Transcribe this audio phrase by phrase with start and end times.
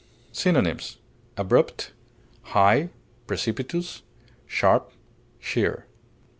[0.31, 0.97] Synonyms:
[1.37, 1.91] abrupt,
[2.41, 2.89] high,
[3.27, 4.01] precipitous,
[4.47, 4.91] sharp,
[5.37, 5.85] sheer.